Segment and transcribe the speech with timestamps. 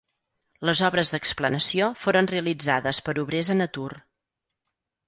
[0.69, 3.91] Les obres d'explanació foren realitzades per obrers en atur.